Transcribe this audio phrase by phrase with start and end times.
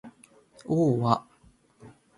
[0.65, 0.75] を―
[1.11, 1.23] あ